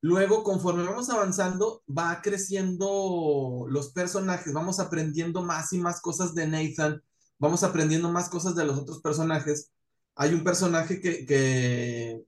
[0.00, 6.46] Luego, conforme vamos avanzando, va creciendo los personajes, vamos aprendiendo más y más cosas de
[6.46, 7.02] Nathan,
[7.38, 9.70] vamos aprendiendo más cosas de los otros personajes.
[10.14, 12.22] Hay un personaje que, que,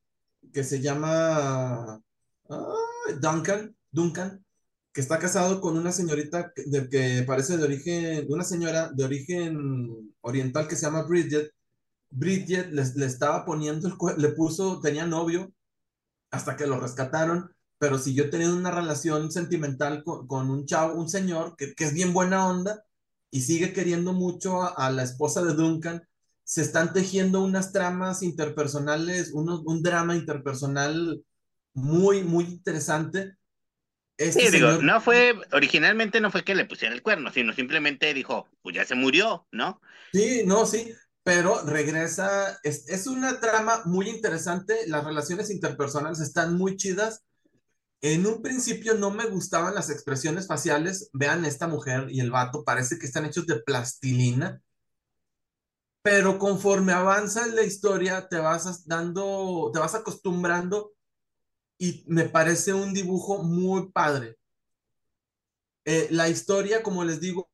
[0.53, 2.01] que se llama
[3.21, 4.45] Duncan, Duncan,
[4.97, 10.15] que está casado con una señorita que, que parece de origen, una señora de origen
[10.23, 11.53] oriental que se llama Bridget.
[12.09, 15.53] Bridget le, le estaba poniendo, el, le puso, tenía novio
[16.31, 20.95] hasta que lo rescataron pero si yo teniendo una relación sentimental con, con un chavo,
[20.99, 22.83] un señor que, que, es bien buena onda
[23.31, 26.03] y sigue queriendo mucho a, a, la esposa de Duncan,
[26.43, 31.23] se están tejiendo unas tramas interpersonales, uno, un drama interpersonal
[31.75, 33.36] muy, muy interesante.
[34.17, 34.71] Este sí, señor...
[34.73, 38.75] digo, no fue, originalmente no fue que le pusiera el cuerno, sino simplemente dijo, pues
[38.75, 39.81] ya se murió, ¿no?
[40.13, 46.57] Sí, no, sí, pero regresa, es, es una trama muy interesante, las relaciones interpersonales están
[46.57, 47.25] muy chidas,
[48.03, 51.11] en un principio no me gustaban las expresiones faciales.
[51.13, 54.61] Vean esta mujer y el vato, parece que están hechos de plastilina.
[56.03, 60.93] Pero conforme avanza la historia, te vas dando, te vas acostumbrando
[61.79, 64.39] y me parece un dibujo muy padre.
[65.85, 67.51] Eh, la historia, como les digo,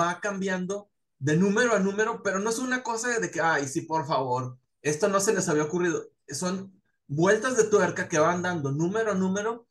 [0.00, 3.82] va cambiando de número a número, pero no es una cosa de que, ay, sí,
[3.82, 6.10] por favor, esto no se les había ocurrido.
[6.28, 6.72] Son
[7.06, 9.66] vueltas de tuerca que van dando número a número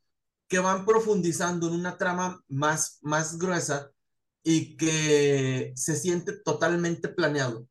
[0.48, 3.92] que van profundizando en una trama más, más gruesa
[4.44, 7.68] y que se siente totalmente planeado.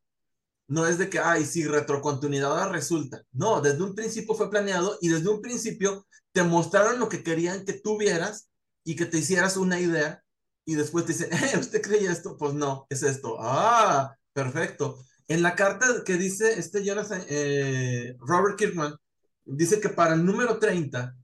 [0.68, 3.22] No es de que, ay, si retrocontinuidad resulta.
[3.32, 7.64] No, desde un principio fue planeado y desde un principio te mostraron lo que querían
[7.64, 8.48] que tuvieras
[8.84, 10.22] y que te hicieras una idea
[10.64, 12.36] y después te dicen, eh, ¿usted cree esto?
[12.36, 13.36] Pues no, es esto.
[13.40, 14.98] Ah, perfecto.
[15.28, 18.94] En la carta que dice este Jonathan, eh, Robert Kirkman,
[19.44, 21.14] dice que para el número 30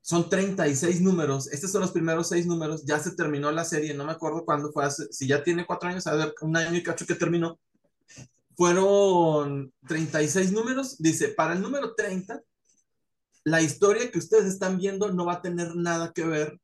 [0.00, 1.48] son 36 números.
[1.52, 2.84] Estos son los primeros seis números.
[2.84, 3.92] Ya se terminó la serie.
[3.92, 4.88] No me acuerdo cuándo fue.
[5.10, 7.58] Si ya tiene cuatro años, a ver, un año y cacho que terminó.
[8.56, 10.96] Fueron 36 números.
[10.98, 12.40] Dice, para el número 30,
[13.44, 16.58] la historia que ustedes están viendo no va a tener nada que ver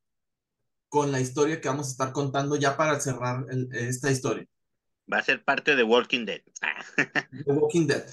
[0.88, 4.46] con la historia que vamos a estar contando ya para cerrar el, esta historia.
[5.10, 6.42] Va a ser parte de Walking Dead.
[7.46, 8.04] The Walking Dead.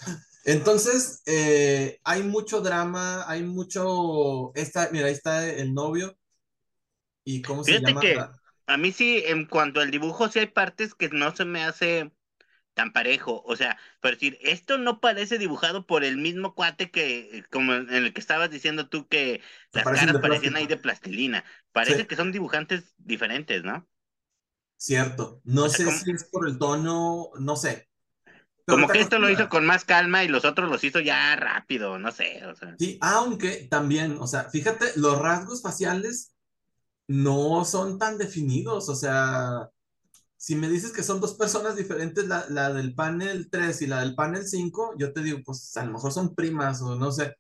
[0.45, 4.51] Entonces, eh, hay mucho drama, hay mucho.
[4.55, 6.17] Esta, mira, ahí está el novio.
[7.23, 8.01] ¿Y cómo se llama?
[8.01, 8.17] Que
[8.69, 12.11] a mí sí, en cuanto al dibujo, sí hay partes que no se me hace
[12.73, 13.43] tan parejo.
[13.45, 17.93] O sea, por decir, esto no parece dibujado por el mismo cuate que, como en
[17.93, 21.43] el que estabas diciendo tú, que las caras parecían ahí de plastilina.
[21.71, 22.05] Parece sí.
[22.05, 23.88] que son dibujantes diferentes, ¿no?
[24.77, 25.41] Cierto.
[25.43, 27.89] No o sea, sé si es por el tono, no sé.
[28.65, 31.97] Como que esto lo hizo con más calma y los otros los hizo ya rápido,
[31.97, 32.45] no sé.
[32.45, 32.75] O sea.
[32.77, 36.34] Sí, aunque también, o sea, fíjate, los rasgos faciales
[37.08, 39.69] no son tan definidos, o sea,
[40.39, 43.99] si me dices que son dos personas diferentes, la, la del panel 3 y la
[43.99, 47.36] del panel 5, yo te digo, pues a lo mejor son primas o no sé.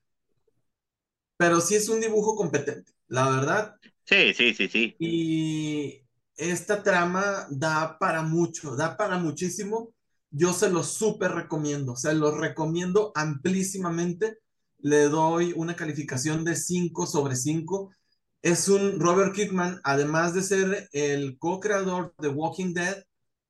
[1.37, 3.75] Pero sí es un dibujo competente, la verdad.
[4.05, 4.95] Sí, sí, sí, sí.
[4.99, 6.03] Y
[6.35, 9.93] esta trama da para mucho, da para muchísimo
[10.31, 14.39] yo se los súper recomiendo, se los recomiendo amplísimamente.
[14.77, 17.91] Le doy una calificación de 5 sobre 5.
[18.41, 23.03] Es un Robert Kirkman, además de ser el co-creador de Walking Dead,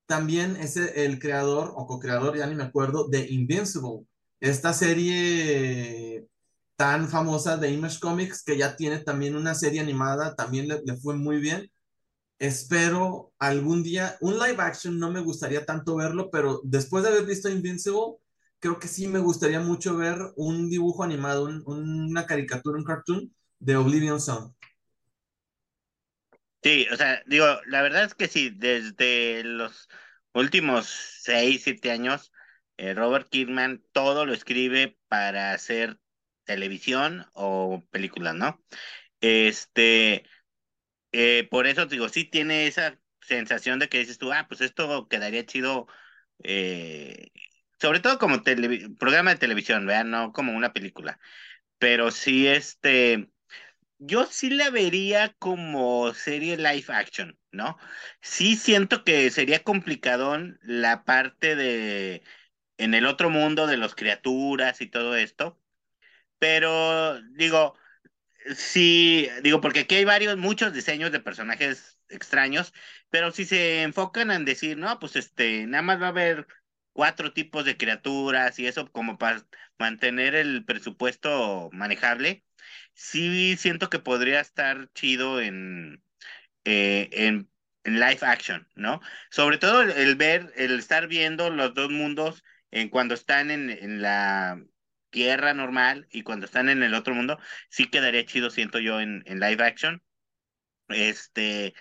[0.07, 4.05] también es el creador o co-creador, ya ni me acuerdo, de Invincible,
[4.39, 6.25] esta serie
[6.75, 10.97] tan famosa de Image Comics que ya tiene también una serie animada, también le, le
[10.97, 11.69] fue muy bien
[12.39, 17.25] espero algún día, un live action no me gustaría tanto verlo, pero después de haber
[17.25, 18.15] visto Invincible,
[18.59, 23.33] creo que sí me gustaría mucho ver un dibujo animado, un, una caricatura, un cartoon
[23.59, 24.53] de Oblivion Zone.
[26.61, 29.87] Sí, o sea, digo, la verdad es que sí, desde los
[30.33, 32.33] últimos seis, siete años,
[32.77, 35.99] eh, Robert Kidman todo lo escribe para hacer
[36.43, 38.61] televisión o películas, ¿no?
[39.21, 40.25] Este,
[41.13, 45.07] eh, por eso digo, sí tiene esa sensación de que dices tú, ah, pues esto
[45.09, 45.87] quedaría chido,
[46.43, 47.31] eh,
[47.81, 48.43] sobre todo como
[48.99, 51.19] programa de televisión, vean, no como una película.
[51.79, 53.31] Pero sí, este,
[53.99, 57.77] yo sí la vería como serie live action, ¿no?
[58.21, 62.23] Sí siento que sería complicadón la parte de
[62.77, 65.59] en el otro mundo de las criaturas y todo esto,
[66.39, 67.75] pero digo,
[68.55, 72.73] Sí, digo, porque aquí hay varios, muchos diseños de personajes extraños,
[73.09, 76.47] pero si se enfocan en decir, no, pues este, nada más va a haber
[76.93, 79.45] cuatro tipos de criaturas y eso como para
[79.77, 82.45] mantener el presupuesto manejable,
[82.99, 86.03] sí siento que podría estar chido en,
[86.65, 87.51] eh, en,
[87.83, 89.01] en live action, ¿no?
[89.31, 93.69] Sobre todo el, el ver, el estar viendo los dos mundos en cuando están en,
[93.69, 94.61] en la
[95.11, 99.23] tierra normal y cuando están en el otro mundo, sí quedaría chido, siento yo, en,
[99.27, 100.03] en live action.
[100.89, 101.75] Este,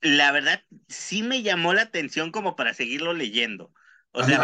[0.00, 3.72] la verdad, sí me llamó la atención como para seguirlo leyendo.
[4.12, 4.40] O sea,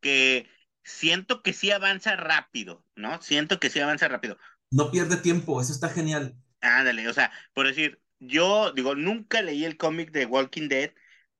[0.00, 0.48] que
[0.84, 3.20] siento que sí avanza rápido, ¿no?
[3.22, 4.38] Siento que sí avanza rápido.
[4.72, 6.36] No pierde tiempo, eso está genial.
[6.60, 10.92] Ándale, o sea, por decir, yo digo, nunca leí el cómic de Walking Dead,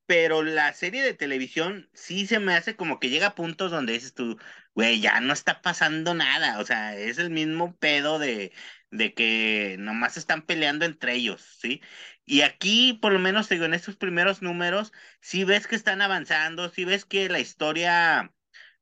[0.07, 3.93] pero la serie de televisión sí se me hace como que llega a puntos donde
[3.93, 4.39] dices tú,
[4.75, 8.53] güey, ya no está pasando nada, o sea, es el mismo pedo de,
[8.91, 11.83] de que nomás están peleando entre ellos, ¿sí?
[12.25, 16.71] Y aquí, por lo menos, digo, en estos primeros números, sí ves que están avanzando,
[16.71, 18.33] sí ves que la historia,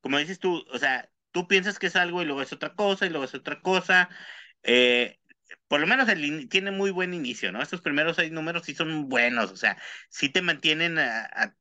[0.00, 3.06] como dices tú, o sea, tú piensas que es algo y luego es otra cosa
[3.06, 4.08] y luego es otra cosa.
[4.62, 5.18] Eh,
[5.68, 6.08] por lo menos
[6.50, 7.62] tiene muy buen inicio, ¿no?
[7.62, 9.78] Estos primeros seis números sí son buenos, o sea,
[10.10, 10.98] sí te mantienen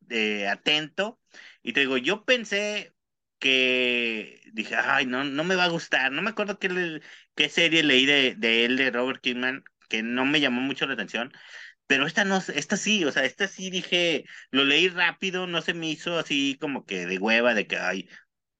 [0.09, 1.19] eh, atento.
[1.63, 2.95] Y te digo, yo pensé
[3.39, 6.11] que dije, ay, no, no me va a gustar.
[6.11, 7.01] No me acuerdo qué,
[7.35, 10.93] qué serie leí de, de él, de Robert Kidman, que no me llamó mucho la
[10.93, 11.31] atención.
[11.87, 15.73] Pero esta no, esta sí, o sea, esta sí dije, lo leí rápido, no se
[15.73, 18.09] me hizo así como que de hueva, de que, ay,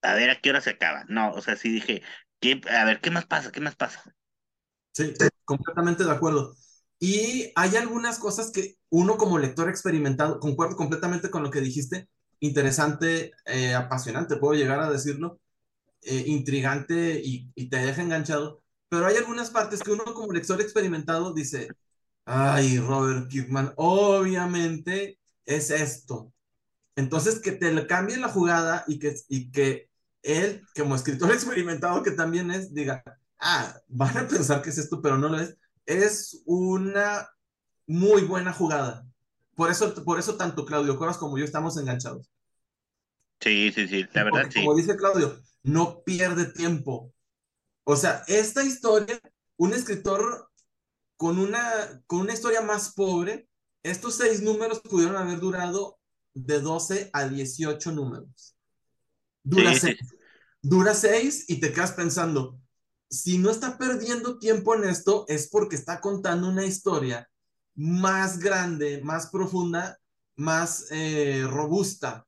[0.02, 1.06] a ver a qué hora se acaba.
[1.10, 2.04] No, o sea, sí dije,
[2.42, 3.52] ¿qué, a ver, ¿qué más pasa?
[3.52, 4.04] ¿Qué más pasa?
[4.98, 5.14] Sí,
[5.46, 6.56] completamente de acuerdo.
[7.00, 12.10] Y hay algunas cosas que uno como lector experimentado, concuerdo completamente con lo que dijiste,
[12.40, 15.40] interesante, eh, apasionante, puedo llegar a decirlo,
[16.04, 21.34] eh, intrigante y, te deja enganchado, pero hay algunas partes que uno como lector experimentado
[21.34, 21.70] dice,
[22.26, 26.34] ay, Robert Kirkman, obviamente es esto.
[26.96, 29.90] Entonces, que te cambie la jugada y que, y que
[30.24, 33.04] él, como escritor experimentado que también es, diga,
[33.40, 37.30] ah, van a pensar que es esto, pero no lo es, es una
[37.86, 39.06] muy buena jugada.
[39.56, 42.30] Por eso, por eso tanto Claudio Coras como yo estamos enganchados.
[43.40, 44.66] Sí, sí, sí, la verdad Porque sí.
[44.66, 47.14] como dice Claudio, no pierde tiempo.
[47.84, 49.20] O sea, esta historia,
[49.56, 50.50] un escritor
[51.16, 53.48] con una, con una historia más pobre,
[53.84, 56.00] estos seis números pudieron haber durado
[56.34, 58.56] de 12 a 18 números.
[59.44, 59.98] Dura Sí, sí, seis.
[60.62, 62.60] Dura seis y te quedas pensando,
[63.10, 67.30] si no está perdiendo tiempo en esto, es porque está contando una historia
[67.76, 70.00] más grande, más profunda,
[70.36, 72.26] más eh, robusta.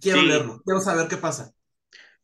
[0.00, 1.52] Quiero sí, leerlo, quiero saber qué pasa.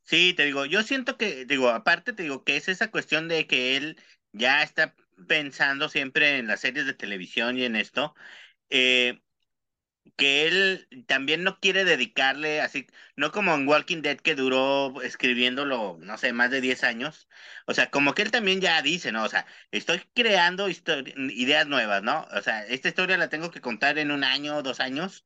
[0.04, 3.46] sí, te digo, yo siento que, digo, aparte te digo que es esa cuestión de
[3.46, 4.00] que él
[4.32, 4.94] ya está
[5.26, 8.14] pensando siempre en las series de televisión y en esto,
[8.70, 9.20] eh,
[10.16, 15.98] que él también no quiere dedicarle así, no como en Walking Dead que duró escribiéndolo,
[16.00, 17.28] no sé, más de 10 años.
[17.66, 19.24] O sea, como que él también ya dice, ¿no?
[19.24, 22.26] O sea, estoy creando ideas nuevas, ¿no?
[22.32, 25.24] O sea, esta historia la tengo que contar en un año, dos años.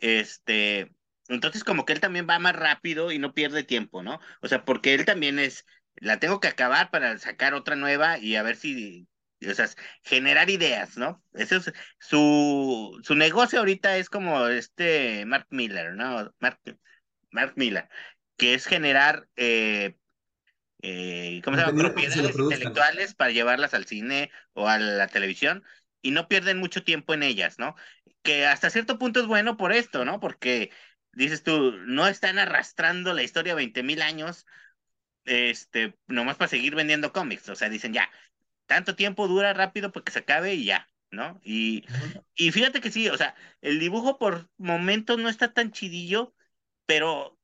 [0.00, 0.92] Este,
[1.28, 4.20] entonces como que él también va más rápido y no pierde tiempo, ¿no?
[4.40, 5.66] O sea, porque él también es,
[5.96, 9.08] la tengo que acabar para sacar otra nueva y a ver si,
[9.48, 9.68] o sea,
[10.02, 11.22] generar ideas, ¿no?
[11.34, 16.32] Eso es, su, su negocio ahorita es como este Mark Miller, ¿no?
[16.38, 16.60] Mark,
[17.30, 17.88] Mark Miller,
[18.36, 19.96] que es generar, eh,
[20.82, 21.78] eh, ¿cómo se llama?
[21.78, 25.64] Propiedades intelectuales para llevarlas al cine o a la televisión
[26.02, 27.74] y no pierden mucho tiempo en ellas, ¿no?
[28.22, 30.20] Que hasta cierto punto es bueno por esto, ¿no?
[30.20, 30.70] Porque
[31.12, 34.46] dices tú, no están arrastrando la historia 20 mil años,
[35.24, 38.10] este, nomás para seguir vendiendo cómics, o sea, dicen ya,
[38.72, 41.40] tanto tiempo dura rápido porque se acabe y ya, ¿no?
[41.44, 41.84] Y,
[42.34, 46.34] y fíjate que sí, o sea, el dibujo por momentos no está tan chidillo,
[46.86, 47.38] pero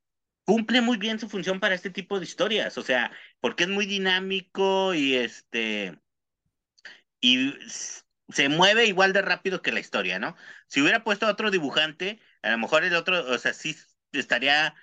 [0.45, 3.85] cumple muy bien su función para este tipo de historias, o sea, porque es muy
[3.85, 5.99] dinámico y este,
[7.21, 7.53] y
[8.29, 10.35] se mueve igual de rápido que la historia, ¿no?
[10.67, 13.75] Si hubiera puesto a otro dibujante, a lo mejor el otro, o sea, sí
[14.11, 14.75] estaría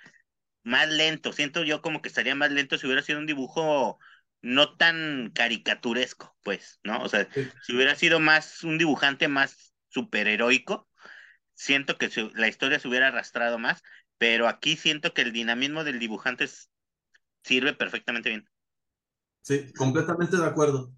[0.63, 3.99] más lento, siento yo como que estaría más lento si hubiera sido un dibujo
[4.47, 7.01] no tan caricaturesco, pues, ¿no?
[7.03, 7.51] O sea, Sí.
[7.61, 10.89] si hubiera sido más un dibujante más superheroico,
[11.55, 13.83] siento que su- la historia se hubiera arrastrado más,
[14.17, 16.69] pero aquí siento que el dinamismo del dibujante es-
[17.43, 18.49] sirve perfectamente bien.
[19.41, 20.93] Sí, completamente de acuerdo.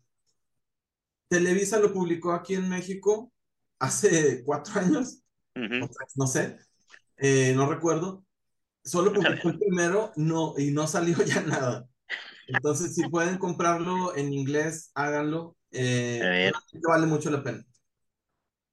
[1.28, 3.32] Televisa lo publicó aquí en México
[3.80, 5.24] hace cuatro años,
[5.56, 5.80] Ujú.
[5.80, 6.60] o tres, no sé,
[7.18, 8.26] eh, no recuerdo.
[8.84, 11.90] Solo publicó el primero no, y no salió ya nada.
[12.54, 15.56] Entonces, si pueden comprarlo en inglés, háganlo.
[15.72, 16.52] Eh,
[16.88, 17.66] vale mucho la pena.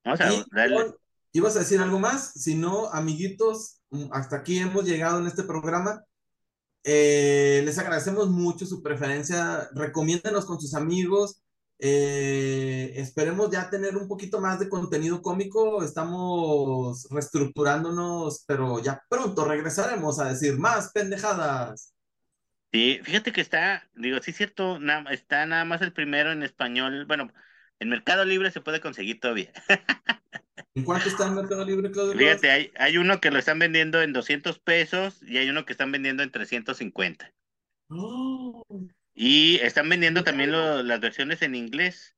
[0.05, 0.95] vamos a darle.
[1.33, 2.33] ¿ibas a decir algo más?
[2.33, 6.03] Si no, amiguitos, mm, hasta aquí hemos llegado en este programa.
[6.83, 9.69] Eh, les agradecemos mucho su preferencia.
[9.75, 11.43] Recomiéndenos con sus amigos.
[11.79, 15.83] Eh, esperemos ya tener un poquito más de contenido cómico.
[15.83, 21.93] Estamos reestructurándonos, pero ya pronto regresaremos a decir más pendejadas.
[22.73, 26.43] Sí, fíjate que está, digo, sí es cierto, na- está nada más el primero en
[26.43, 27.07] español.
[27.07, 27.33] Bueno,
[27.79, 29.53] en Mercado Libre se puede conseguir todavía.
[30.75, 32.15] ¿En cuánto está el Mercado Libre, Claudio?
[32.19, 35.73] Fíjate, hay, hay uno que lo están vendiendo en 200 pesos y hay uno que
[35.73, 37.33] están vendiendo en 350.
[37.91, 38.63] Oh,
[39.15, 42.17] Y están vendiendo también lo- las versiones en inglés,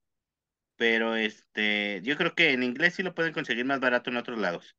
[0.77, 4.39] pero este, yo creo que en inglés sí lo pueden conseguir más barato en otros
[4.39, 4.77] lados.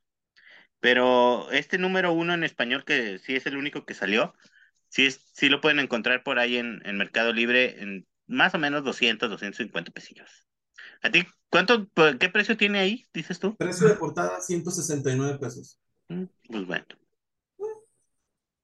[0.79, 4.35] Pero este número uno en español, que sí es el único que salió,
[4.89, 8.59] sí, es, sí lo pueden encontrar por ahí en, en Mercado Libre en más o
[8.59, 10.29] menos 200, 250 pesillos.
[11.03, 13.57] ¿A ti cuánto, por- qué precio tiene ahí, dices tú?
[13.57, 15.79] precio de portada 169 pesos.
[16.09, 16.85] Mm, Pues bueno,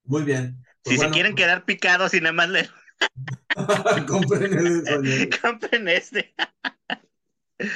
[0.05, 0.65] Muy bien.
[0.83, 2.69] si Pues se bueno, quieren quedar picados y nada más le
[4.07, 4.87] compren el
[5.41, 6.33] compren este,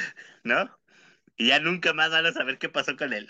[0.44, 0.70] ¿no?
[1.36, 3.28] Y ya nunca más van a saber qué pasó con él.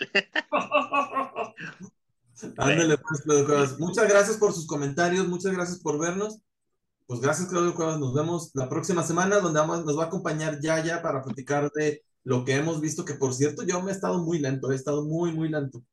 [2.57, 3.79] Ándale, pues, Claudio Cuevas.
[3.79, 6.41] Muchas gracias por sus comentarios, muchas gracias por vernos.
[7.07, 7.99] Pues gracias, Claudio Cuevas.
[7.99, 12.03] Nos vemos la próxima semana, donde vamos- nos va a acompañar Yaya para platicar de
[12.23, 15.03] lo que hemos visto, que por cierto, yo me he estado muy lento, he estado
[15.03, 15.83] muy, muy lento.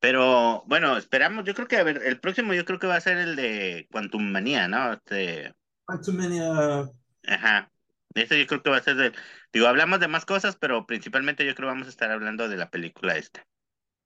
[0.00, 3.00] Pero bueno, esperamos, yo creo que, a ver, el próximo yo creo que va a
[3.00, 4.94] ser el de Quantum Manía, ¿no?
[4.94, 6.90] Este, Quantumania.
[7.28, 7.70] ajá.
[8.14, 9.12] Este yo creo que va a ser de,
[9.52, 12.56] digo, hablamos de más cosas, pero principalmente yo creo que vamos a estar hablando de
[12.56, 13.46] la película esta.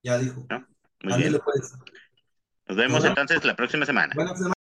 [0.05, 0.47] Ya dijo.
[0.51, 0.67] ¿No?
[1.07, 1.43] Muy Ándale, bien.
[1.45, 1.73] pues.
[2.67, 4.13] Nos vemos entonces la próxima semana.
[4.17, 4.56] Buena semana.